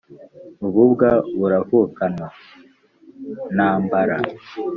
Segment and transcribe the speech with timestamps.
[0.67, 4.15] Ububwa buravukanwa.ntambara